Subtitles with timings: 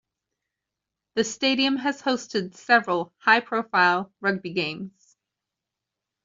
[1.13, 5.15] The stadium has hosted several high profile rugby games.